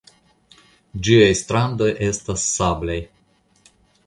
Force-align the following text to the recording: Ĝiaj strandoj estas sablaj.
Ĝiaj 1.07 1.27
strandoj 1.41 1.91
estas 2.09 2.47
sablaj. 2.55 2.97